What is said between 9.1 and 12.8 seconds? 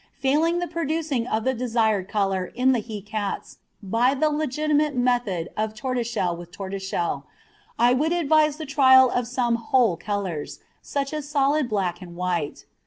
of some whole colours, such as solid black and white.